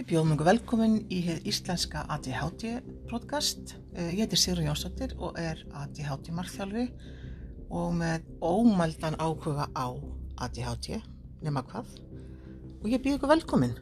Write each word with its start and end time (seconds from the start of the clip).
Við 0.00 0.06
bjóðum 0.14 0.30
ykkur 0.32 0.46
velkomin 0.48 0.92
í 1.12 1.18
hér 1.26 1.42
íslenska 1.44 2.06
ADHD 2.08 2.70
podcast. 3.10 3.74
Eh, 3.92 4.14
Ég 4.16 4.22
heiti 4.22 4.38
Sigrun 4.40 4.70
Jónsdóttir 4.70 5.12
og 5.20 5.36
er 5.36 5.60
ADHD 5.76 6.30
margþjálfi 6.32 6.86
og 7.68 7.98
með 7.98 8.24
ómældan 8.40 9.18
áhuga 9.20 9.66
á 9.76 9.92
ADHD, 10.40 11.02
nema 11.44 11.60
hvað. 11.68 11.92
Og 12.80 12.88
ég 12.88 13.04
býð 13.04 13.18
ykkur 13.18 13.34
velkomin. 13.34 13.76